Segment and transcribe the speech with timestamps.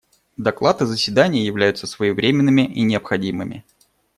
[0.37, 3.63] Доклад и заседание являются своевременными и необходимыми.